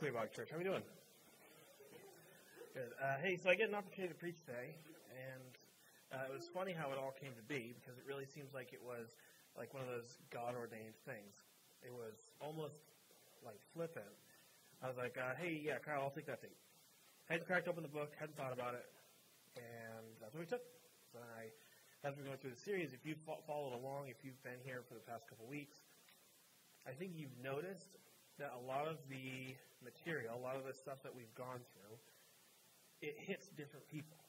[0.00, 0.48] Good Church.
[0.48, 0.80] How are we doing?
[2.72, 2.96] Good.
[2.96, 4.72] Uh, hey, so I get an opportunity to preach today,
[5.12, 5.52] and
[6.08, 8.72] uh, it was funny how it all came to be because it really seems like
[8.72, 9.12] it was
[9.60, 11.36] like one of those God ordained things.
[11.84, 12.80] It was almost
[13.44, 14.08] like flippant.
[14.80, 16.56] I was like, uh, hey, yeah, Kyle, I'll take that date.
[17.28, 18.88] Hadn't cracked open the book, hadn't thought about it,
[19.60, 20.64] and that's what we took.
[21.12, 21.52] So I,
[22.08, 24.80] as we're going through the series, if you've fo- followed along, if you've been here
[24.88, 25.76] for the past couple weeks,
[26.88, 28.00] I think you've noticed
[28.38, 31.96] that a lot of the material, a lot of the stuff that we've gone through,
[33.00, 34.20] it hits different people.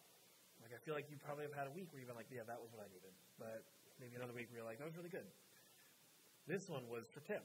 [0.63, 2.45] Like I feel like you probably have had a week where you've been like, yeah,
[2.45, 3.13] that was what I needed.
[3.35, 3.65] But
[3.99, 5.27] maybe another week where you're like, that was really good.
[6.47, 7.43] This one was for Tim.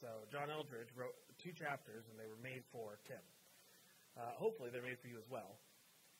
[0.00, 3.22] So John Eldredge wrote two chapters, and they were made for Tim.
[4.14, 5.58] Uh, hopefully, they're made for you as well.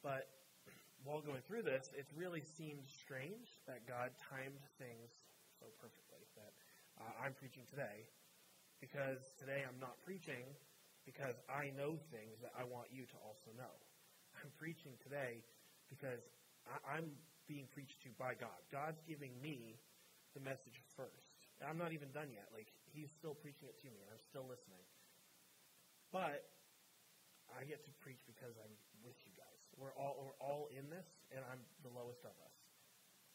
[0.03, 0.31] But
[1.07, 5.15] while going through this, it really seemed strange that God timed things
[5.59, 6.53] so perfectly that
[6.99, 8.07] uh, I'm preaching today
[8.79, 10.47] because today I'm not preaching
[11.07, 13.75] because I know things that I want you to also know.
[14.39, 15.43] I'm preaching today
[15.91, 16.23] because
[16.69, 17.11] I, am
[17.49, 18.61] being preached to by God.
[18.69, 19.81] God's giving me
[20.37, 21.33] the message first.
[21.65, 22.47] I'm not even done yet.
[22.55, 24.85] Like He's still preaching it to me, and I'm still listening.
[26.15, 26.47] But
[27.51, 29.61] I get to preach because I'm with you guys.
[29.75, 32.57] We're all we're all in this, and I'm the lowest of us.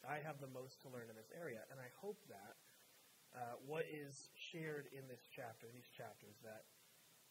[0.04, 2.56] I have the most to learn in this area, and I hope that
[3.34, 6.64] uh, what is shared in this chapter, these chapters, that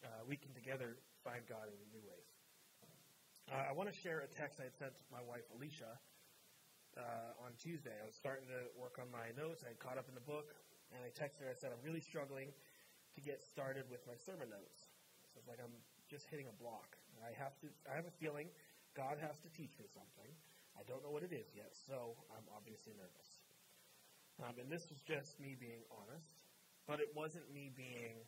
[0.04, 2.30] uh, we can together find God in new ways.
[3.48, 5.96] Uh, I want to share a text I had sent my wife Alicia
[6.96, 7.92] uh, on Tuesday.
[7.96, 9.64] I was starting to work on my notes.
[9.64, 10.52] I had caught up in the book,
[10.92, 11.48] and I texted her.
[11.52, 12.52] I said, I'm really struggling
[13.16, 14.92] to get started with my sermon notes.
[15.32, 15.74] So it's like I'm
[16.08, 16.96] just hitting a block.
[17.24, 17.68] I have to.
[17.88, 18.52] I have a feeling
[18.94, 20.30] God has to teach me something.
[20.76, 23.33] I don't know what it is yet, so I'm obviously nervous.
[24.42, 26.26] Um, and this was just me being honest,
[26.90, 28.18] but it wasn't me being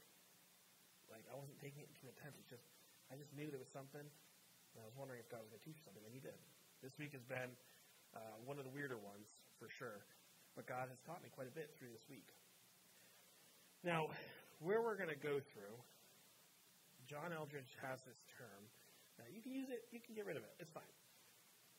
[1.11, 2.39] like I wasn't taking it too intense.
[2.39, 2.67] It's just
[3.11, 5.67] I just knew there was something, and I was wondering if God was going to
[5.67, 6.39] teach something, and He did.
[6.83, 7.51] This week has been
[8.15, 9.27] uh, one of the weirder ones
[9.59, 10.07] for sure,
[10.55, 12.31] but God has taught me quite a bit through this week.
[13.83, 14.11] Now,
[14.59, 15.75] where we're going to go through,
[17.07, 18.63] John Eldredge has this term.
[19.19, 20.55] Now, you can use it, you can get rid of it.
[20.59, 20.91] It's fine.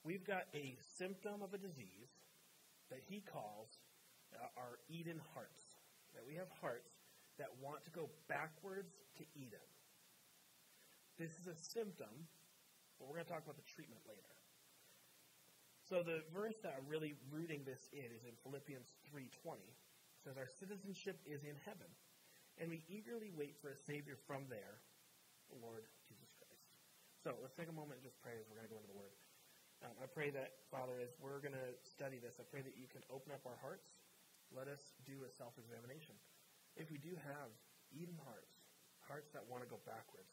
[0.03, 2.11] We've got a symptom of a disease
[2.89, 3.75] that he calls
[4.35, 5.63] uh, are Eden hearts.
[6.15, 6.89] That we have hearts
[7.37, 9.61] that want to go backwards to Eden.
[11.17, 12.29] This is a symptom,
[12.97, 14.33] but we're going to talk about the treatment later.
[15.87, 19.63] So the verse that I'm really rooting this in is in Philippians 3:20.
[19.63, 21.87] It says our citizenship is in heaven,
[22.59, 24.83] and we eagerly wait for a savior from there,
[25.47, 26.67] the Lord Jesus Christ.
[27.23, 28.99] So let's take a moment and just pray as we're going to go into the
[28.99, 29.15] word.
[29.85, 32.89] Um, I pray that, Father, as we're going to study this, I pray that you
[32.89, 33.96] can open up our hearts
[34.51, 36.15] let us do a self examination.
[36.77, 37.49] If we do have
[37.89, 38.63] Eden hearts,
[39.03, 40.29] hearts that want to go backwards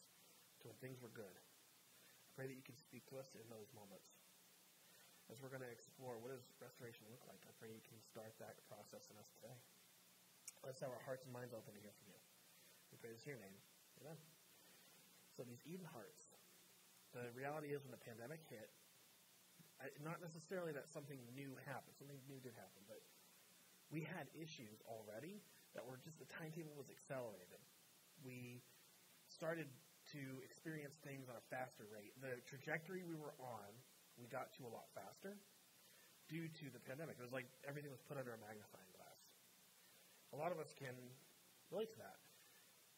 [0.62, 3.70] to when things were good, I pray that you can speak to us in those
[3.72, 4.10] moments.
[5.32, 8.36] As we're going to explore what does restoration look like, I pray you can start
[8.44, 9.56] that process in us today.
[10.60, 12.20] Let's have our hearts and minds open to hear from you.
[12.92, 13.56] We pray this in your name.
[14.04, 14.20] Amen.
[15.32, 16.36] So these Eden hearts,
[17.16, 18.68] the reality is when the pandemic hit,
[20.04, 21.96] not necessarily that something new happened.
[21.96, 23.02] Something new did happen, but
[23.92, 25.42] we had issues already
[25.74, 27.60] that were just the timetable was accelerated.
[28.22, 28.62] We
[29.26, 29.66] started
[30.12, 32.12] to experience things on a faster rate.
[32.20, 33.70] The trajectory we were on,
[34.20, 35.34] we got to a lot faster
[36.28, 37.16] due to the pandemic.
[37.18, 39.20] It was like everything was put under a magnifying glass.
[40.32, 40.94] A lot of us can
[41.72, 42.20] relate to that.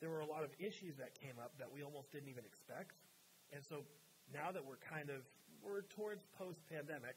[0.00, 3.00] There were a lot of issues that came up that we almost didn't even expect.
[3.54, 3.86] And so
[4.28, 5.24] now that we're kind of
[5.64, 7.16] we're towards post pandemic,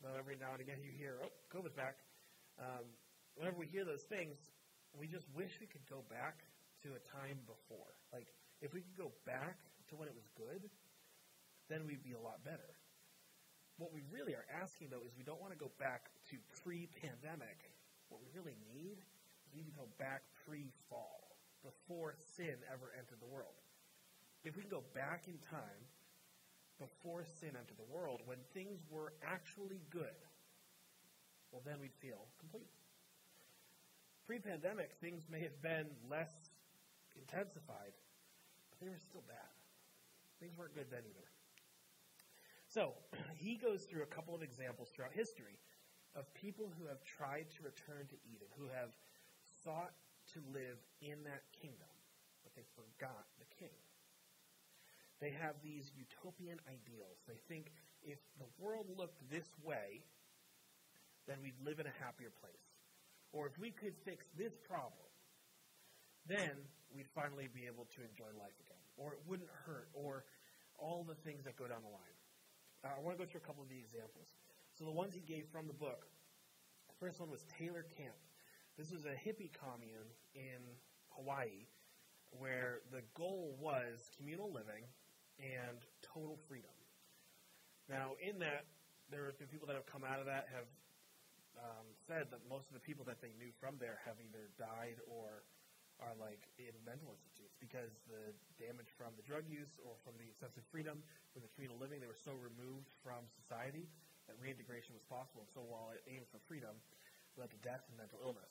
[0.00, 1.98] though every now and again you hear, oh, COVID's back.
[2.60, 2.86] Um,
[3.36, 4.36] whenever we hear those things,
[4.98, 6.44] we just wish we could go back
[6.84, 7.96] to a time before.
[8.12, 8.28] Like,
[8.60, 9.56] if we could go back
[9.88, 10.68] to when it was good,
[11.70, 12.76] then we'd be a lot better.
[13.80, 16.86] What we really are asking, though, is we don't want to go back to pre
[17.00, 17.72] pandemic.
[18.12, 21.32] What we really need is we need to go back pre fall,
[21.64, 23.56] before sin ever entered the world.
[24.44, 25.82] If we can go back in time
[26.76, 30.18] before sin entered the world, when things were actually good,
[31.50, 32.81] well, then we'd feel complete
[34.32, 36.32] pre-pandemic, things may have been less
[37.20, 37.92] intensified,
[38.72, 39.52] but they were still bad.
[40.40, 41.28] Things weren't good then either.
[42.64, 42.96] So,
[43.36, 45.60] he goes through a couple of examples throughout history
[46.16, 48.96] of people who have tried to return to Eden, who have
[49.60, 49.92] sought
[50.32, 51.92] to live in that kingdom,
[52.40, 53.76] but they forgot the king.
[55.20, 57.20] They have these utopian ideals.
[57.28, 57.68] They think
[58.00, 60.08] if the world looked this way,
[61.28, 62.71] then we'd live in a happier place.
[63.32, 65.08] Or if we could fix this problem,
[66.28, 66.52] then
[66.94, 68.80] we'd finally be able to enjoy life again.
[68.96, 70.24] Or it wouldn't hurt, or
[70.78, 72.16] all the things that go down the line.
[72.84, 74.36] Uh, I want to go through a couple of the examples.
[74.76, 76.06] So the ones he gave from the book.
[76.88, 78.16] The first one was Taylor Camp.
[78.76, 80.60] This was a hippie commune in
[81.16, 81.68] Hawaii
[82.32, 84.84] where the goal was communal living
[85.38, 86.72] and total freedom.
[87.88, 88.64] Now, in that,
[89.10, 90.64] there have been people that have come out of that have
[91.60, 95.00] um, said that most of the people that they knew from there have either died
[95.08, 95.44] or
[96.00, 100.26] are like in mental institutes because the damage from the drug use or from the
[100.26, 100.98] excessive freedom
[101.30, 103.86] from the communal living, they were so removed from society
[104.26, 105.46] that reintegration was possible.
[105.52, 108.50] So while it aimed for freedom, it led to death and mental illness.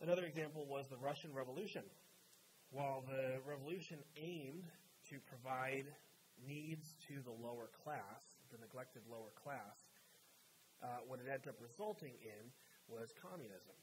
[0.00, 1.86] Another example was the Russian Revolution.
[2.72, 4.66] While the revolution aimed
[5.12, 5.86] to provide
[6.40, 9.81] needs to the lower class, the neglected lower class,
[10.82, 12.50] uh, what it ended up resulting in
[12.90, 13.78] was communism.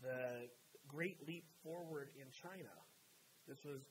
[0.00, 0.48] The
[0.88, 2.72] great leap forward in China.
[3.46, 3.84] This was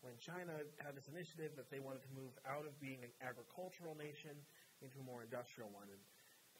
[0.00, 3.98] when China had this initiative that they wanted to move out of being an agricultural
[3.98, 4.38] nation
[4.78, 6.02] into a more industrial one and,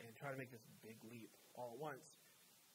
[0.02, 2.18] and try to make this big leap all at once.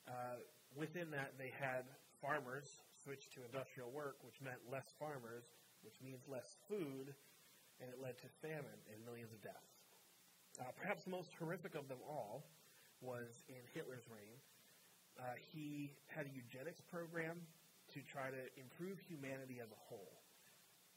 [0.07, 0.39] Uh,
[0.73, 1.85] within that, they had
[2.23, 5.43] farmers switch to industrial work, which meant less farmers,
[5.81, 7.13] which means less food,
[7.81, 9.81] and it led to famine and millions of deaths.
[10.61, 12.45] Uh, perhaps the most horrific of them all
[13.01, 14.37] was in Hitler's reign.
[15.19, 17.41] Uh, he had a eugenics program
[17.93, 20.21] to try to improve humanity as a whole.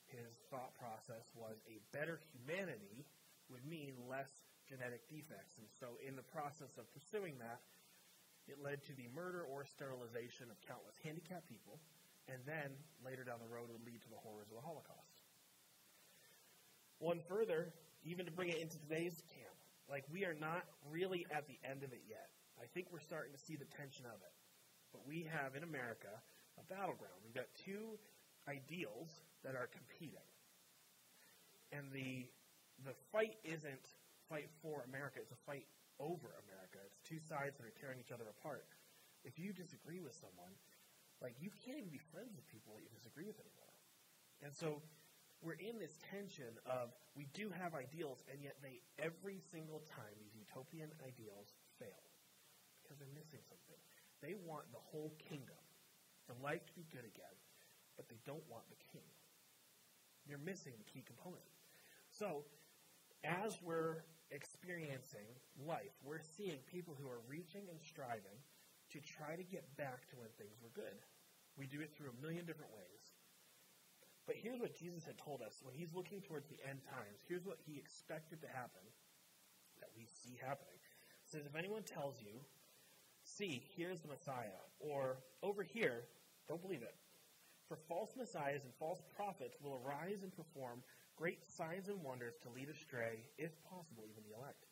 [0.06, 3.08] His thought process was a better humanity
[3.50, 4.30] would mean less
[4.68, 5.58] genetic defects.
[5.58, 7.60] And so, in the process of pursuing that,
[8.46, 11.80] it led to the murder or sterilization of countless handicapped people,
[12.28, 15.24] and then later down the road would lead to the horrors of the Holocaust.
[17.00, 17.72] One further,
[18.04, 19.53] even to bring it into today's camp,
[19.88, 22.32] like we are not really at the end of it yet.
[22.60, 24.34] I think we're starting to see the tension of it.
[24.92, 26.12] But we have in America
[26.56, 27.18] a battleground.
[27.26, 27.98] We've got two
[28.46, 29.10] ideals
[29.42, 30.24] that are competing.
[31.74, 32.30] And the
[32.82, 33.86] the fight isn't
[34.26, 35.66] fight for America, it's a fight
[36.02, 36.82] over America.
[36.90, 38.66] It's two sides that are tearing each other apart.
[39.22, 40.50] If you disagree with someone,
[41.22, 43.74] like you can't even be friends with people that you disagree with anymore.
[44.42, 44.82] And so
[45.44, 50.10] we're in this tension of we do have ideals, and yet they every single time
[50.16, 52.02] these utopian ideals fail
[52.80, 53.80] because they're missing something.
[54.24, 55.60] They want the whole kingdom,
[56.26, 57.36] the life to be good again,
[58.00, 59.04] but they don't want the king.
[60.24, 61.44] They're missing the key component.
[62.08, 62.48] So,
[63.20, 65.28] as we're experiencing
[65.60, 68.40] life, we're seeing people who are reaching and striving
[68.96, 71.04] to try to get back to when things were good.
[71.60, 73.13] We do it through a million different ways.
[74.26, 77.20] But here's what Jesus had told us when he's looking towards the end times.
[77.28, 78.84] Here's what he expected to happen
[79.80, 80.80] that we see happening.
[80.80, 82.40] It says, If anyone tells you,
[83.24, 86.08] see, here's the Messiah, or over here,
[86.48, 86.96] don't believe it.
[87.68, 90.84] For false messiahs and false prophets will arise and perform
[91.16, 94.68] great signs and wonders to lead astray, if possible, even the elect.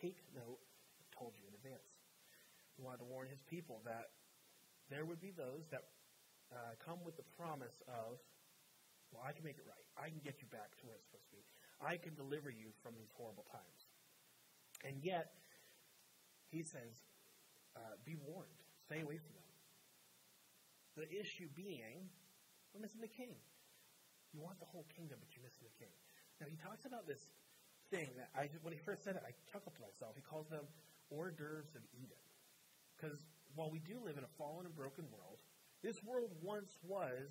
[0.00, 0.60] Take note,
[1.00, 1.88] I told you in advance.
[2.76, 4.12] He wanted to warn his people that
[4.90, 5.88] there would be those that
[6.52, 8.20] uh, come with the promise of,
[9.14, 9.86] well, I can make it right.
[9.94, 11.42] I can get you back to where it's supposed to be.
[11.78, 13.80] I can deliver you from these horrible times.
[14.82, 15.38] And yet,
[16.50, 17.06] he says,
[17.78, 18.58] uh, be warned.
[18.82, 19.48] Stay away from them.
[20.98, 22.10] The issue being,
[22.74, 23.34] we're missing the king.
[24.34, 25.94] You want the whole kingdom, but you're missing the king.
[26.42, 27.30] Now, he talks about this
[27.90, 30.18] thing that I, when he first said it, I chuckled to myself.
[30.18, 30.66] He calls them
[31.10, 32.18] hors d'oeuvres of Eden.
[32.94, 33.18] Because
[33.54, 35.38] while we do live in a fallen and broken world,
[35.82, 37.30] this world once was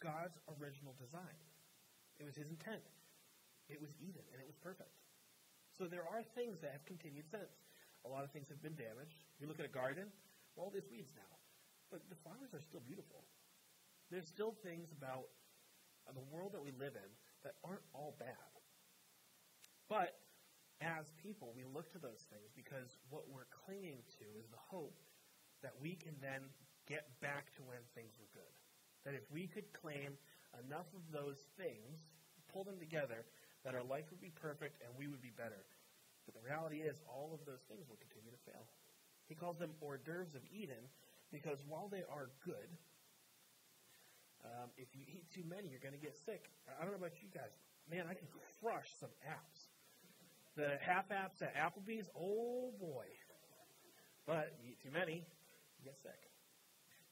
[0.00, 1.38] God's original design.
[2.18, 2.82] It was his intent.
[3.68, 4.94] It was Eden, and it was perfect.
[5.76, 7.52] So there are things that have continued since.
[8.06, 9.26] A lot of things have been damaged.
[9.38, 10.10] You look at a garden,
[10.56, 11.32] well, there's weeds now.
[11.90, 13.22] But the flowers are still beautiful.
[14.10, 15.28] There's still things about
[16.08, 17.10] uh, the world that we live in
[17.44, 18.50] that aren't all bad.
[19.88, 20.18] But
[20.80, 24.98] as people, we look to those things because what we're clinging to is the hope
[25.62, 26.48] that we can then
[26.86, 28.54] get back to when things were good.
[29.08, 30.20] That if we could claim
[30.68, 32.04] enough of those things,
[32.52, 33.24] pull them together,
[33.64, 35.64] that our life would be perfect and we would be better.
[36.28, 38.68] But the reality is, all of those things will continue to fail.
[39.24, 40.92] He calls them hors d'oeuvres of Eden
[41.32, 42.68] because while they are good,
[44.44, 46.46] Um, if you eat too many, you're going to get sick.
[46.78, 47.50] I don't know about you guys.
[47.90, 48.28] Man, I can
[48.60, 49.66] crush some apps.
[50.54, 53.06] The half apps at Applebee's, oh boy.
[54.26, 55.26] But you eat too many,
[55.78, 56.30] you get sick.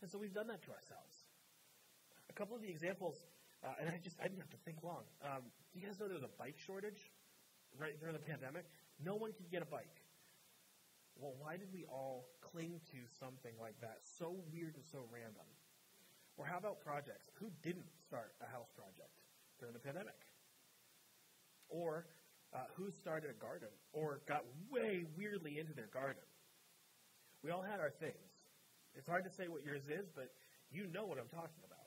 [0.03, 1.16] And so we've done that to ourselves.
[2.37, 3.25] Couple of the examples,
[3.65, 5.09] uh, and I just I didn't have to think long.
[5.25, 7.01] Um, do you guys know there was a bike shortage
[7.81, 8.69] right during the pandemic?
[9.01, 10.05] No one could get a bike.
[11.17, 14.05] Well, why did we all cling to something like that?
[14.05, 15.49] So weird and so random.
[16.37, 17.33] Or how about projects?
[17.41, 19.17] Who didn't start a house project
[19.59, 20.21] during the pandemic?
[21.73, 22.05] Or
[22.53, 26.23] uh, who started a garden or got way weirdly into their garden?
[27.43, 28.29] We all had our things.
[28.95, 30.29] It's hard to say what yours is, but
[30.69, 31.86] you know what I'm talking about.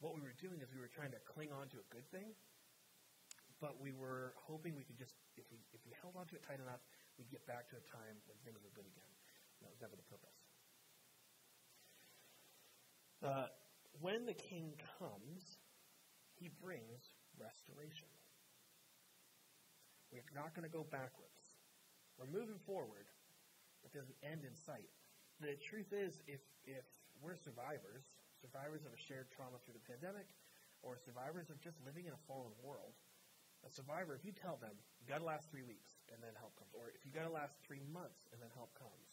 [0.00, 2.32] What we were doing is we were trying to cling on to a good thing,
[3.60, 6.42] but we were hoping we could just, if we, if we held on to it
[6.42, 6.80] tight enough,
[7.20, 9.12] we'd get back to a time when things were good again.
[9.60, 10.36] that was never the purpose.
[13.20, 13.52] Uh,
[14.00, 15.60] when the king comes,
[16.32, 18.08] he brings restoration.
[20.08, 21.60] We're not going to go backwards.
[22.16, 23.12] We're moving forward,
[23.84, 24.88] but there's an end in sight.
[25.44, 26.88] The truth is, if, if
[27.20, 28.08] we're survivors,
[28.40, 30.28] survivors of a shared trauma through the pandemic,
[30.80, 32.96] or survivors of just living in a fallen world,
[33.64, 36.56] a survivor, if you tell them, you got to last three weeks and then help
[36.56, 39.08] comes, or if you got to last three months and then help comes,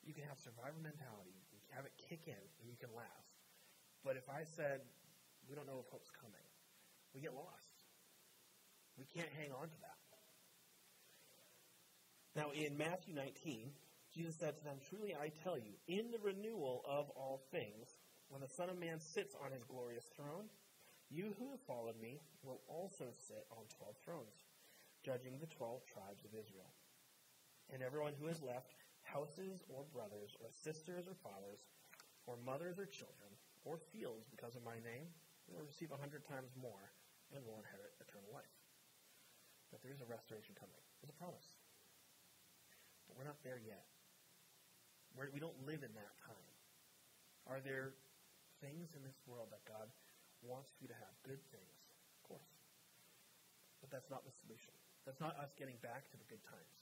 [0.00, 3.36] you can have survivor mentality, you can have it kick in, and you can last.
[4.00, 4.80] But if I said,
[5.44, 6.46] we don't know if hope's coming,
[7.12, 7.76] we get lost.
[8.96, 10.00] We can't hang on to that.
[12.36, 13.72] Now, in Matthew 19,
[14.12, 17.95] Jesus said to them, Truly I tell you, in the renewal of all things,
[18.28, 20.50] when the Son of Man sits on his glorious throne,
[21.10, 24.46] you who have followed me will also sit on twelve thrones,
[25.06, 26.74] judging the twelve tribes of Israel.
[27.70, 28.74] And everyone who has left
[29.06, 31.62] houses or brothers or sisters or fathers
[32.26, 33.30] or mothers or children
[33.62, 35.06] or fields because of my name
[35.46, 36.90] will receive a hundred times more
[37.30, 38.50] and will inherit eternal life.
[39.70, 40.78] But there is a restoration coming.
[40.98, 41.58] There's a promise.
[43.06, 43.86] But we're not there yet.
[45.14, 46.50] We're, we don't live in that time.
[47.46, 47.94] Are there
[48.60, 49.88] things in this world that God
[50.44, 51.76] wants you to have good things,
[52.16, 52.54] of course.
[53.80, 54.72] But that's not the solution.
[55.04, 56.76] That's not us getting back to the good times.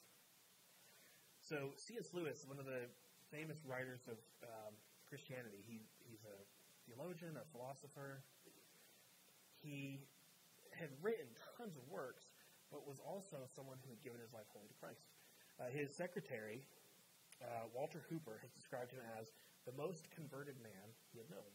[1.45, 2.17] So C.S.
[2.17, 2.89] Lewis, one of the
[3.29, 4.73] famous writers of um,
[5.05, 6.37] Christianity, he, he's a
[6.89, 8.25] theologian, a philosopher.
[9.61, 10.01] He
[10.73, 12.33] had written tons of works,
[12.73, 15.05] but was also someone who had given his life wholly to Christ.
[15.61, 16.65] Uh, his secretary,
[17.45, 19.31] uh, Walter Hooper, has described him as
[19.69, 21.47] the most converted man he had known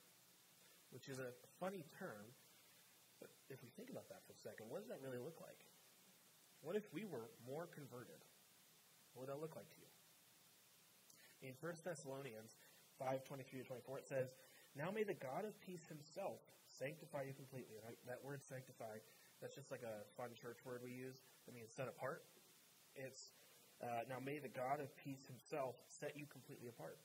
[0.91, 2.33] which is a funny term.
[3.19, 5.59] But if we think about that for a second, what does that really look like?
[6.61, 8.19] What if we were more converted?
[9.13, 9.89] What would that look like to you?
[11.49, 12.51] In 1 Thessalonians
[12.99, 14.27] 5 23 to 24, it says,
[14.75, 17.79] Now may the God of peace himself sanctify you completely.
[17.79, 18.99] And that word sanctify,
[19.39, 21.15] that's just like a fun church word we use.
[21.47, 22.27] It means set apart.
[22.95, 23.31] It's,
[23.79, 26.99] uh, now may the God of peace himself set you completely apart.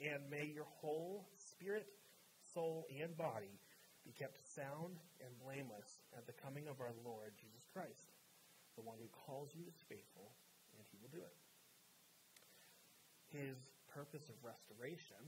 [0.00, 1.88] And may your whole spirit,
[2.56, 3.60] soul, and body
[4.00, 8.16] be kept sound and blameless at the coming of our Lord Jesus Christ.
[8.80, 10.32] The one who calls you is faithful,
[10.72, 11.36] and he will do it.
[13.28, 13.60] His
[13.92, 15.20] purpose of restoration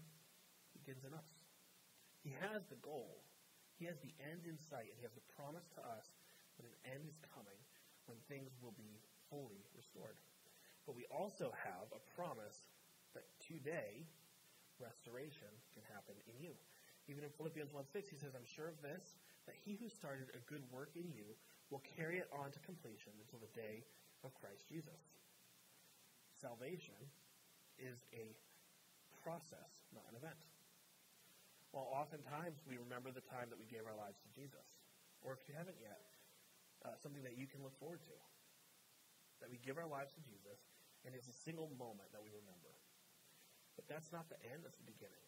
[0.72, 1.28] begins in us.
[2.24, 3.20] He has the goal,
[3.76, 6.08] he has the end in sight, and he has the promise to us
[6.56, 7.60] that an end is coming
[8.08, 10.16] when things will be fully restored.
[10.88, 12.64] But we also have a promise
[13.12, 14.08] that today
[14.80, 16.56] restoration can happen in you.
[17.08, 19.16] Even in Philippians 1 6, he says, I'm sure of this,
[19.48, 21.32] that he who started a good work in you
[21.72, 23.80] will carry it on to completion until the day
[24.20, 25.16] of Christ Jesus.
[26.36, 27.00] Salvation
[27.80, 28.36] is a
[29.24, 30.38] process, not an event.
[31.72, 34.68] While oftentimes we remember the time that we gave our lives to Jesus,
[35.24, 36.04] or if you haven't yet,
[36.84, 38.16] uh, something that you can look forward to.
[39.40, 40.60] That we give our lives to Jesus,
[41.06, 42.74] and it's a single moment that we remember.
[43.78, 45.24] But that's not the end, that's the beginning.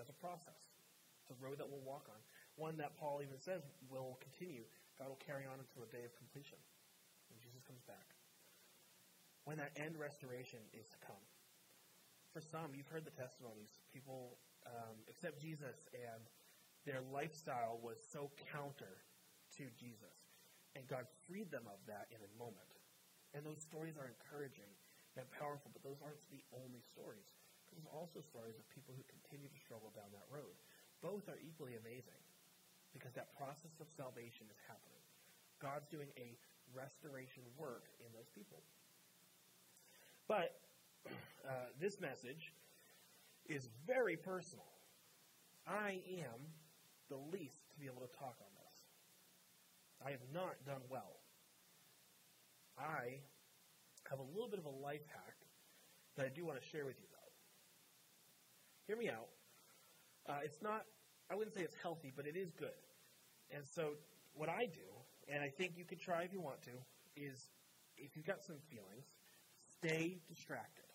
[0.00, 0.79] That's a process
[1.30, 2.18] the road that we'll walk on.
[2.58, 4.66] One that Paul even says will continue.
[4.98, 6.58] God will carry on until the day of completion
[7.30, 8.04] when Jesus comes back.
[9.46, 11.24] When that end restoration is to come.
[12.34, 13.80] For some, you've heard the testimonies.
[13.94, 16.22] People um, accept Jesus, and
[16.84, 19.00] their lifestyle was so counter
[19.58, 20.14] to Jesus.
[20.78, 22.70] And God freed them of that in a moment.
[23.34, 24.70] And those stories are encouraging
[25.18, 27.26] and powerful, but those aren't the only stories.
[27.74, 30.58] There's also stories of people who continue to struggle down that road
[31.02, 32.20] both are equally amazing
[32.92, 35.02] because that process of salvation is happening.
[35.60, 36.36] God's doing a
[36.74, 38.62] restoration work in those people.
[40.28, 40.60] But
[41.48, 42.52] uh, this message
[43.48, 44.66] is very personal.
[45.66, 46.40] I am
[47.08, 48.76] the least to be able to talk on this.
[50.04, 51.20] I have not done well.
[52.78, 53.20] I
[54.08, 55.36] have a little bit of a life hack
[56.16, 57.32] that I do want to share with you, though.
[58.86, 59.28] Hear me out.
[60.28, 60.82] Uh, it's not,
[61.30, 62.76] I wouldn't say it's healthy, but it is good.
[63.50, 63.96] And so,
[64.34, 64.88] what I do,
[65.32, 66.74] and I think you could try if you want to,
[67.16, 67.50] is
[67.96, 69.06] if you've got some feelings,
[69.82, 70.86] stay distracted.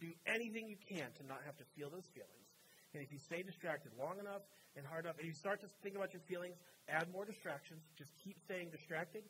[0.00, 2.48] Do anything you can to not have to feel those feelings.
[2.94, 4.42] And if you stay distracted long enough
[4.76, 6.56] and hard enough, and you start to think about your feelings,
[6.88, 9.22] add more distractions, just keep staying distracted,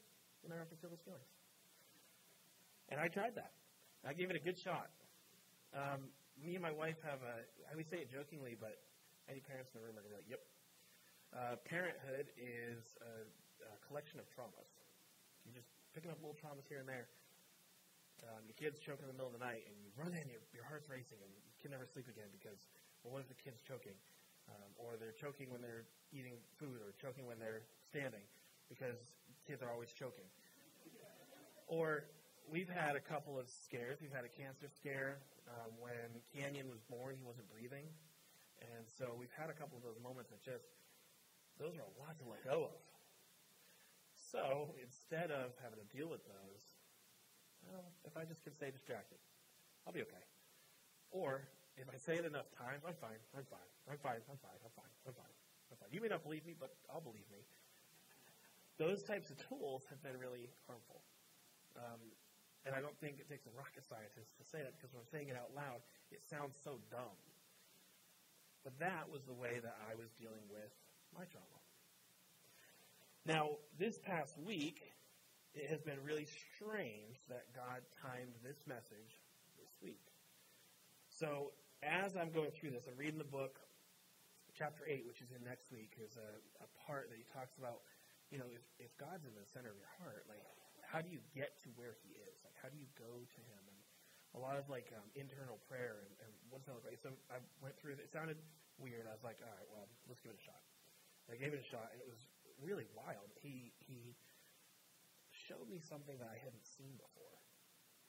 [0.42, 1.30] you never have to feel those feelings.
[2.90, 3.52] And I tried that.
[4.04, 4.90] I gave it a good shot.
[5.72, 6.10] Um,
[6.42, 8.82] me and my wife have a, I would say it jokingly, but
[9.30, 10.42] any parents in the room are going to be like, yep.
[11.32, 13.24] Uh, parenthood is a,
[13.64, 14.68] a collection of traumas.
[15.48, 17.08] You're just picking up little traumas here and there.
[18.22, 20.44] Um, your kid's choking in the middle of the night, and you run in, your,
[20.54, 22.68] your heart's racing, and you can never sleep again because,
[23.02, 23.96] well, what if the kid's choking?
[24.46, 28.22] Um, or they're choking when they're eating food, or choking when they're standing,
[28.68, 28.98] because
[29.48, 30.28] kids are always choking.
[31.66, 32.04] Or
[32.50, 33.98] we've had a couple of scares.
[34.02, 35.18] We've had a cancer scare.
[35.48, 37.86] Um, when Canyon was born, he wasn't breathing.
[38.62, 40.70] And so we've had a couple of those moments that just,
[41.58, 42.78] those are a lot to let go of.
[44.14, 46.64] So instead of having to deal with those,
[47.66, 49.18] well, if I just can stay distracted,
[49.84, 50.24] I'll be okay.
[51.10, 51.44] Or
[51.76, 54.72] if I say it enough times, I'm fine, I'm fine, I'm fine, I'm fine, I'm
[54.72, 55.36] fine, I'm fine,
[55.70, 55.90] I'm fine.
[55.92, 57.44] You may not believe me, but I'll believe me.
[58.80, 61.04] Those types of tools have been really harmful.
[61.76, 62.00] Um,
[62.64, 65.10] and I don't think it takes a rocket scientist to say that because when I'm
[65.10, 65.82] saying it out loud,
[66.14, 67.18] it sounds so dumb.
[68.64, 70.70] But that was the way that I was dealing with
[71.14, 71.60] my trauma.
[73.26, 74.82] Now, this past week,
[75.54, 79.18] it has been really strange that God timed this message
[79.58, 80.02] this week.
[81.10, 81.52] So,
[81.82, 83.58] as I'm going through this, I'm reading the book,
[84.54, 86.30] chapter 8, which is in next week, is a,
[86.62, 87.82] a part that he talks about,
[88.30, 90.42] you know, if, if God's in the center of your heart, like,
[90.86, 92.34] how do you get to where he is?
[92.46, 93.71] Like, how do you go to him?
[94.32, 97.00] And a lot of, like, um, internal prayer and, and what does that look like?
[97.04, 98.08] So I went through it.
[98.12, 98.40] Sounded
[98.80, 99.04] weird.
[99.04, 100.62] I was like, all right, well, let's give it a shot.
[101.30, 102.18] I gave it a shot, and it was
[102.58, 103.30] really wild.
[103.40, 104.16] He, he,
[105.48, 107.38] showed me something that I hadn't seen before.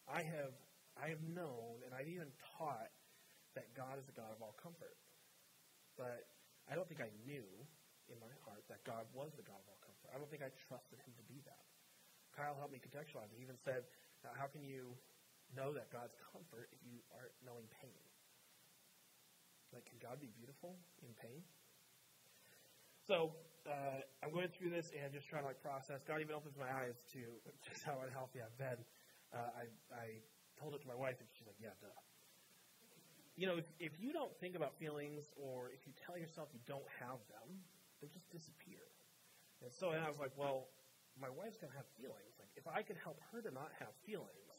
[0.05, 0.53] I have,
[0.99, 2.91] I have known, and I've even taught
[3.57, 4.93] that God is the God of all comfort.
[5.97, 6.29] But
[6.69, 7.45] I don't think I knew
[8.11, 10.09] in my heart that God was the God of all comfort.
[10.13, 11.65] I don't think I trusted him to be that.
[12.33, 13.29] Kyle helped me contextualize.
[13.33, 13.85] He even said,
[14.35, 14.97] how can you
[15.55, 18.03] know that God's comfort if you aren't knowing pain?
[19.73, 21.41] Like, can God be beautiful in pain?
[23.09, 23.33] So
[23.65, 26.05] uh, I'm going through this and just trying to like process.
[26.05, 27.21] God even opens my eyes to
[27.67, 28.79] just how unhealthy I've been.
[29.33, 30.05] Uh, I, I
[30.61, 31.89] told it to my wife, and she's like, "Yeah, duh."
[33.33, 36.61] You know, if, if you don't think about feelings, or if you tell yourself you
[36.69, 37.49] don't have them,
[37.97, 38.85] they just disappear.
[39.65, 40.69] And so and I was like, well,
[41.17, 42.37] my wife's gonna have feelings.
[42.37, 44.52] Like, if I could help her to not have feelings,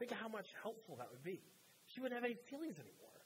[0.00, 1.44] think of how much helpful that would be.
[1.84, 3.20] She wouldn't have any feelings anymore.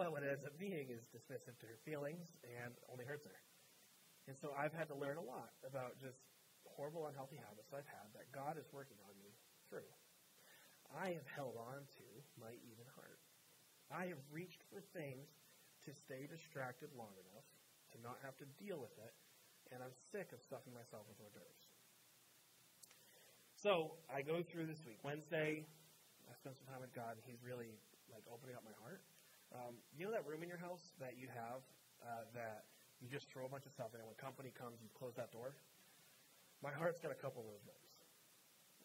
[0.00, 3.36] But what it ends up being is dismissive to her feelings and only hurts her.
[4.24, 6.24] And so I've had to learn a lot about just
[6.64, 9.28] horrible, unhealthy habits I've had that God is working on me
[9.68, 9.84] through.
[10.88, 12.06] I have held on to
[12.40, 13.20] my Eden heart.
[13.92, 15.28] I have reached for things
[15.84, 17.44] to stay distracted long enough
[17.92, 19.12] to not have to deal with it,
[19.68, 21.62] and I'm sick of stuffing myself with hors d'oeuvres.
[23.60, 25.04] So I go through this week.
[25.04, 25.68] Wednesday,
[26.30, 27.74] I spent some time with God, and He's really
[28.06, 29.02] like opening up my heart.
[29.50, 31.66] Um, you know that room in your house that you have
[32.06, 32.70] uh, that
[33.02, 35.34] you just throw a bunch of stuff in, and when company comes, you close that
[35.34, 35.58] door.
[36.62, 37.90] My heart's got a couple of those rooms.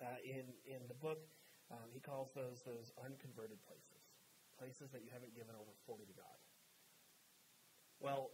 [0.01, 1.21] Uh, in in the book,
[1.69, 4.01] um, he calls those those unconverted places,
[4.57, 6.37] places that you haven't given over fully to God.
[8.01, 8.33] Well,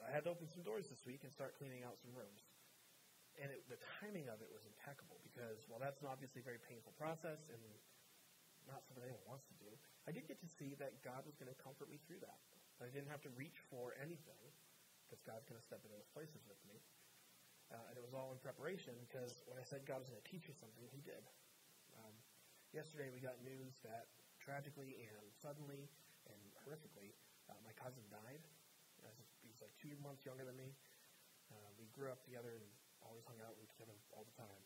[0.00, 2.40] I had to open some doors this week and start cleaning out some rooms,
[3.36, 6.96] and it, the timing of it was impeccable because while that's an obviously very painful
[6.96, 7.60] process and
[8.66, 9.70] not something anyone wants to do,
[10.06, 12.38] I did get to see that God was going to comfort me through that.
[12.82, 14.44] I didn't have to reach for anything
[15.06, 16.76] because God's going to step into those places with me.
[17.72, 20.28] Uh, and it was all in preparation because when I said God was going to
[20.28, 21.24] teach me something, He did.
[21.98, 22.14] Um,
[22.70, 24.06] yesterday we got news that
[24.38, 25.90] tragically and suddenly
[26.30, 27.14] and horrifically,
[27.50, 28.42] uh, my cousin died.
[29.42, 30.74] He's like two months younger than me.
[31.48, 32.66] Uh, we grew up together and
[33.02, 34.62] always hung out with together all the time.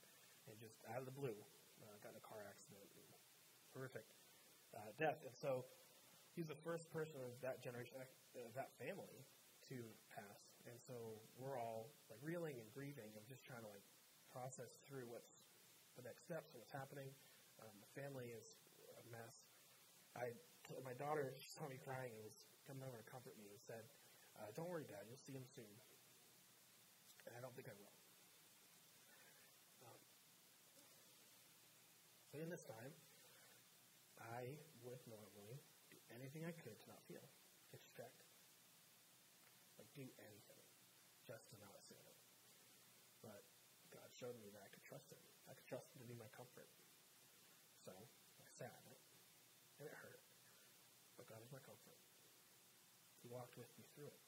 [0.49, 1.37] And just out of the blue,
[1.85, 2.60] uh, got in a car accident.
[3.73, 4.07] Horrific
[4.75, 5.23] uh, death.
[5.27, 5.67] And so
[6.35, 9.25] he's the first person of that generation, of that family,
[9.71, 10.41] to pass.
[10.69, 13.85] And so we're all like reeling and grieving and just trying to like
[14.31, 15.43] process through what's
[15.99, 17.11] the next steps and what's happening.
[17.61, 18.61] Um, the family is
[18.99, 19.37] a mess.
[20.17, 20.35] I,
[20.83, 23.85] my daughter, she saw me crying and was coming over to comfort me and said,
[24.39, 25.07] uh, "Don't worry, Dad.
[25.07, 25.71] You'll see him soon."
[27.27, 27.95] and I don't think I will.
[29.85, 30.01] Um,
[32.33, 32.93] so in this time,
[34.41, 35.61] I would normally
[35.93, 37.21] do anything I could to not feel,
[37.69, 38.25] get distracted.
[39.77, 40.65] Like do anything
[41.29, 42.21] just to not sin it.
[43.21, 43.45] But
[43.93, 45.21] God showed me that I could trust Him.
[45.45, 46.73] I could trust Him to be my comfort.
[47.85, 49.05] So I sat in it,
[49.77, 50.25] and it hurt.
[51.21, 52.01] But God is my comfort.
[53.21, 54.25] He walked with me through it.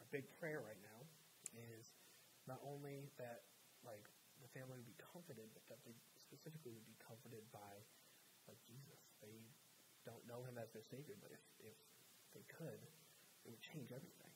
[0.00, 1.04] Our big prayer right now
[1.76, 1.92] is
[2.48, 3.44] not only that
[3.84, 4.08] like
[4.40, 7.84] the family would be comforted, but that they specifically would be comforted by
[8.50, 8.98] like Jesus.
[9.22, 9.38] They
[10.02, 11.78] don't know him as their savior, but if, if
[12.34, 12.82] they could,
[13.46, 14.34] it would change everything.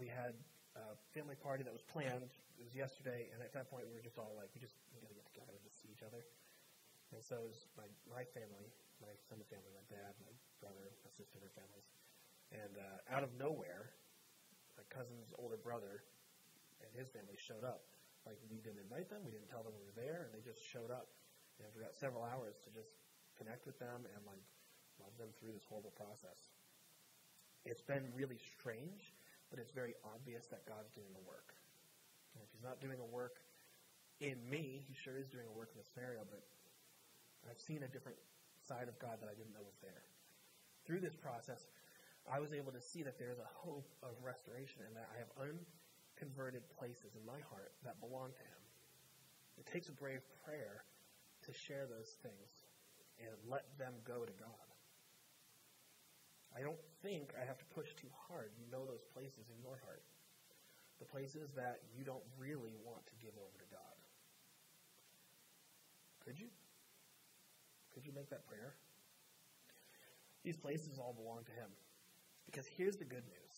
[0.00, 0.32] We had
[0.72, 2.32] a family party that was planned.
[2.56, 5.04] It was yesterday, and at that point we were just all like, we just we
[5.04, 6.24] gotta get together to see each other.
[7.12, 8.70] And so it was my my family,
[9.02, 11.90] my extended family, my dad, my brother, my sister, their families.
[12.54, 13.92] And uh, out of nowhere,
[14.78, 16.06] my cousin's older brother
[16.80, 17.84] and his family showed up.
[18.24, 20.60] Like we didn't invite them, we didn't tell them we were there, and they just
[20.62, 21.08] showed up.
[21.60, 22.96] And we got several hours to just
[23.36, 24.40] connect with them and like
[25.00, 26.36] love them through this horrible process.
[27.68, 29.12] It's been really strange,
[29.52, 31.52] but it's very obvious that God's doing the work.
[32.32, 33.40] And if He's not doing a work
[34.20, 36.24] in me, He sure is doing a work in the scenario.
[36.24, 36.40] But
[37.48, 38.16] I've seen a different
[38.64, 40.04] side of God that I didn't know was there.
[40.88, 41.68] Through this process,
[42.28, 45.16] I was able to see that there is a hope of restoration and that I
[45.20, 48.62] have unconverted places in my heart that belong to Him.
[49.60, 50.84] It takes a brave prayer
[51.46, 52.68] to share those things
[53.18, 54.68] and let them go to God.
[56.56, 58.50] I don't think I have to push too hard.
[58.58, 60.02] You know those places in your heart.
[60.98, 63.96] The places that you don't really want to give over to God.
[66.24, 66.48] Could you?
[67.94, 68.74] Could you make that prayer?
[70.44, 71.70] These places all belong to Him.
[72.46, 73.54] Because here's the good news.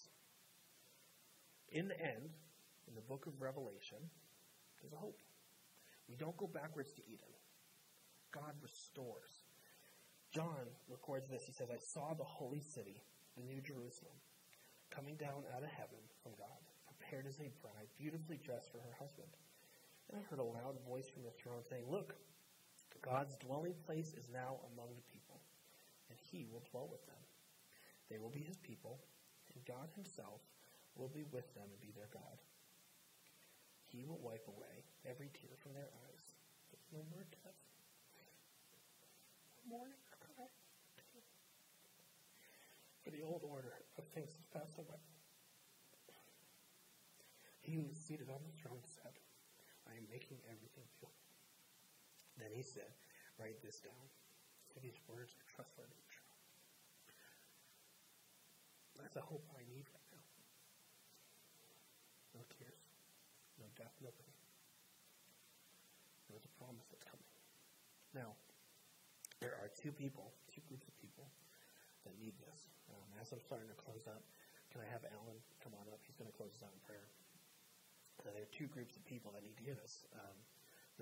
[1.70, 2.30] In the end,
[2.86, 3.98] in the book of Revelation,
[4.80, 5.18] there's a hope.
[6.08, 7.32] We don't go backwards to Eden.
[8.32, 9.44] God restores.
[10.32, 11.44] John records this.
[11.44, 13.04] He says, I saw the holy city,
[13.36, 14.16] the new Jerusalem,
[14.90, 18.96] coming down out of heaven from God, prepared as a bride, beautifully dressed for her
[18.98, 19.28] husband.
[20.08, 22.16] And I heard a loud voice from the throne saying, Look,
[23.04, 25.42] God's dwelling place is now among the people,
[26.08, 27.18] and he will dwell with them.
[28.08, 29.02] They will be his people,
[29.52, 30.40] and God himself
[30.94, 32.38] will be with them and be their God.
[33.90, 36.24] He will wipe away every tear from their eyes.
[36.92, 37.56] No more death.
[39.68, 40.02] Mourning
[40.38, 40.48] or.
[43.02, 45.00] For the old order of things has passed away.
[47.62, 49.14] He who is seated on the throne said,
[49.86, 51.10] I am making everything new.
[52.38, 52.90] Then he said,
[53.38, 54.06] Write this down,
[54.70, 56.32] for these words are trustworthy and true.
[58.98, 60.26] That's the hope I need right now.
[62.34, 62.82] No tears,
[63.58, 64.36] no death, no pain.
[66.30, 67.30] There's a promise that's coming.
[68.14, 68.36] Now,
[69.42, 71.26] there are two people, two groups of people
[72.06, 72.70] that need this.
[72.94, 74.22] Um, as I'm starting to close up,
[74.70, 75.98] can I have Alan come on up?
[76.06, 77.10] He's going to close us out in prayer.
[78.22, 80.06] So there are two groups of people that need to hear this.
[80.14, 80.38] Um,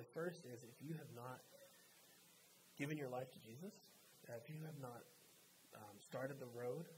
[0.01, 1.45] the first is if you have not
[2.81, 3.77] given your life to Jesus,
[4.25, 5.05] uh, if you have not
[5.77, 6.89] um, started the road,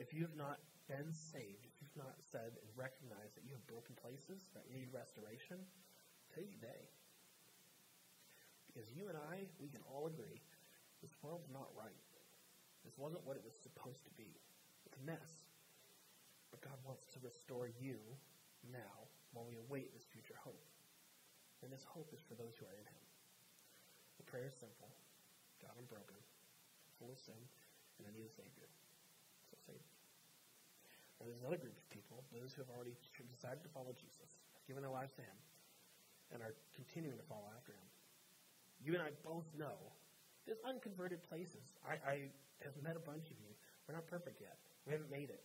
[0.00, 0.56] if you have not
[0.88, 4.88] been saved, if you've not said and recognized that you have broken places that need
[4.88, 5.60] restoration,
[6.32, 6.88] today.
[8.68, 10.40] Because you and I, we can all agree,
[11.02, 12.04] this world's not right.
[12.84, 14.30] This wasn't what it was supposed to be.
[14.86, 15.46] It's a mess.
[16.50, 18.00] But God wants to restore you
[18.72, 19.06] now
[19.36, 20.64] while we await this future hope.
[21.62, 23.04] And this hope is for those who are in Him.
[24.18, 24.90] The prayer is simple
[25.62, 26.18] God, I'm broken,
[26.98, 27.38] full of sin,
[27.98, 28.70] and I need a Savior.
[29.50, 29.94] So save me.
[31.18, 34.38] Now, there's another group of people, those who have already decided to follow Jesus,
[34.70, 35.38] given their lives to Him,
[36.30, 37.88] and are continuing to follow after Him.
[38.78, 39.74] You and I both know
[40.48, 41.60] there's unconverted places.
[41.84, 42.16] I, I
[42.64, 43.52] have met a bunch of you.
[43.84, 44.56] We're not perfect yet.
[44.88, 45.44] We haven't made it.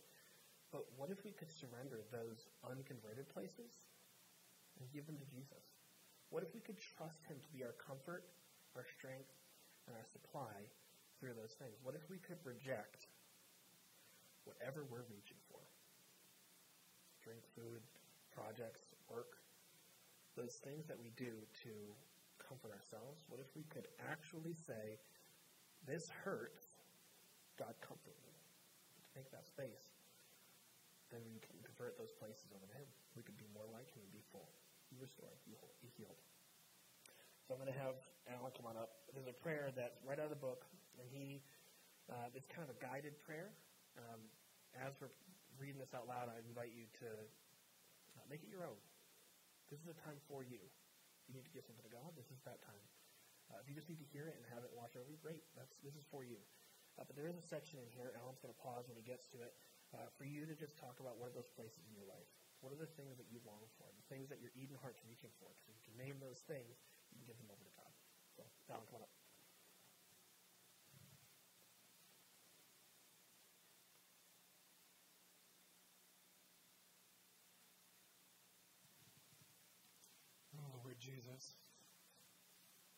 [0.72, 3.84] But what if we could surrender those unconverted places
[4.80, 5.60] and give them to Jesus?
[6.32, 8.24] What if we could trust Him to be our comfort,
[8.74, 9.28] our strength,
[9.84, 10.56] and our supply
[11.20, 11.76] through those things?
[11.84, 13.12] What if we could reject
[14.48, 15.60] whatever we're reaching for?
[17.20, 17.84] Drink, food,
[18.32, 19.36] projects, work,
[20.32, 21.72] those things that we do to
[22.44, 23.24] comfort ourselves.
[23.26, 25.00] What if we could actually say,
[25.88, 26.84] This hurts,
[27.58, 28.32] God comfort me?
[29.16, 29.94] Make that space,
[31.10, 32.88] then we can convert those places over to Him.
[33.16, 34.50] We could be more like Him and be full
[34.92, 36.20] be restored, be, whole, be healed.
[37.42, 37.98] So I'm going to have
[38.30, 39.02] Alan come on up.
[39.10, 40.62] There's a prayer that's right out of the book,
[41.00, 41.42] and he,
[42.06, 43.50] uh, it's kind of a guided prayer.
[43.98, 44.22] Um,
[44.78, 45.12] as we're
[45.58, 47.10] reading this out loud, I invite you to
[48.30, 48.78] Make it your own.
[49.70, 50.62] This is a time for you.
[51.28, 52.12] You need to give something to God.
[52.14, 52.84] This is that time.
[53.52, 55.44] Uh, if you just need to hear it and have it wash over you, great.
[55.56, 56.40] That's this is for you.
[56.96, 58.14] Uh, but there is a section in here.
[58.16, 59.52] Alan's going to pause when he gets to it
[59.92, 62.28] uh, for you to just talk about what are those places in your life.
[62.62, 63.84] What are the things that you long for?
[63.92, 65.52] The things that your Eden heart's reaching for.
[65.52, 66.80] Because if you can name those things,
[67.12, 67.92] you can give them over to God.
[68.38, 69.12] So, Alan, come on up.
[80.56, 81.54] Oh, Lord Jesus,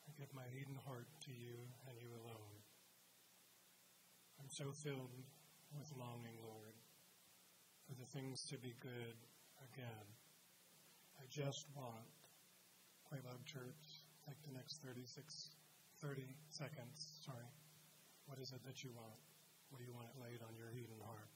[0.07, 1.57] I give my Eden heart to you
[1.89, 2.61] and you alone.
[4.37, 5.17] I'm so filled
[5.73, 6.77] with longing, Lord,
[7.89, 9.17] for the things to be good
[9.73, 10.07] again.
[11.17, 12.05] I just want
[13.09, 15.09] Quaboag Church, take the next 36,
[16.05, 16.21] 30
[16.53, 17.49] seconds, sorry.
[18.29, 19.17] What is it that you want?
[19.73, 21.33] What do you want it laid on your Eden heart?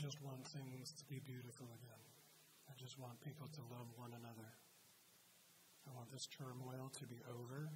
[0.00, 2.04] Just want things to be beautiful again.
[2.64, 4.48] I just want people to love one another.
[5.84, 7.68] I want this turmoil to be over.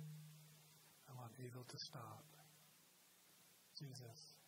[1.05, 2.25] I want evil to stop.
[3.77, 4.41] Jesus,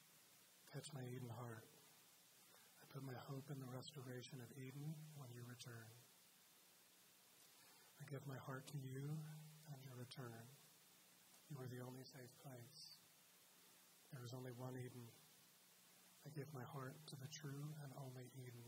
[0.72, 1.68] catch my Eden heart.
[2.80, 5.92] I put my hope in the restoration of Eden when you return.
[8.00, 9.04] I give my heart to you
[9.68, 10.48] and your return.
[11.52, 13.04] You are the only safe place.
[14.16, 15.12] There is only one Eden.
[16.26, 18.66] I give my heart to the true and only Eden,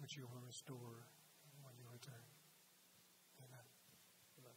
[0.00, 1.04] which you will restore
[1.60, 2.24] when you return.
[3.44, 3.68] Amen.
[4.40, 4.56] Amen.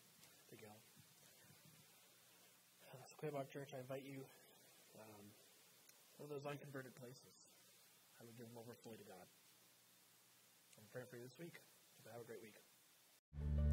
[2.95, 4.23] Uh, Church, I invite you,
[4.95, 5.25] um,
[6.15, 7.51] one of those unconverted places,
[8.15, 9.27] I would give them over fully to God.
[10.80, 11.60] I'm praying for you this week.
[12.08, 13.70] Have a great week.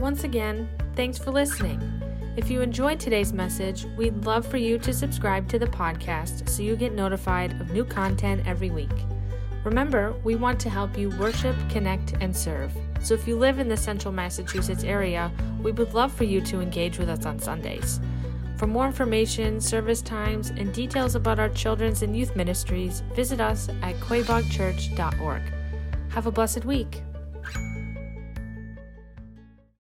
[0.00, 1.78] Once again, thanks for listening.
[2.34, 6.62] If you enjoyed today's message, we'd love for you to subscribe to the podcast so
[6.62, 8.88] you get notified of new content every week.
[9.62, 12.72] Remember, we want to help you worship, connect, and serve.
[13.02, 15.30] So if you live in the central Massachusetts area,
[15.62, 18.00] we would love for you to engage with us on Sundays.
[18.56, 23.68] For more information, service times, and details about our children's and youth ministries, visit us
[23.82, 25.42] at quaboagchurch.org.
[26.08, 27.02] Have a blessed week.